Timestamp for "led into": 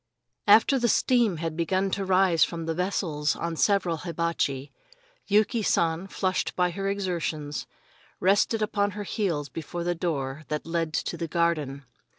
10.65-11.17